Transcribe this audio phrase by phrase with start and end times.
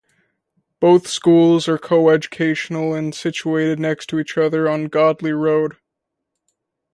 [0.79, 5.77] Both schools are coeducational, and situated next to each other on Godley Road.